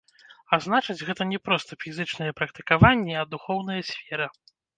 [0.55, 4.27] А значыць, гэта не проста фізічныя практыкаванні, а духоўная сфера.